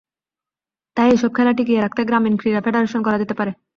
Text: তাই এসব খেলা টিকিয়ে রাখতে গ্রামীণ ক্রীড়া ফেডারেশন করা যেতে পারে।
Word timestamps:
তাই 0.97 1.09
এসব 1.11 1.31
খেলা 1.33 1.53
টিকিয়ে 1.57 1.83
রাখতে 1.83 2.01
গ্রামীণ 2.09 2.33
ক্রীড়া 2.37 2.61
ফেডারেশন 2.65 3.01
করা 3.03 3.17
যেতে 3.21 3.33
পারে। 3.39 3.51